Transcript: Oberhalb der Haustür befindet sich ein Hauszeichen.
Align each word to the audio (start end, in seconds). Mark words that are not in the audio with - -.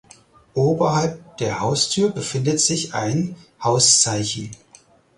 Oberhalb 0.55 1.37
der 1.37 1.59
Haustür 1.59 2.09
befindet 2.09 2.59
sich 2.59 2.95
ein 2.95 3.35
Hauszeichen. 3.63 4.49